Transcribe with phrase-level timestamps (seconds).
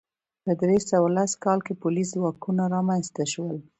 [0.43, 3.57] په درې سوه لس کال کې پولیس ځواکونه رامنځته شول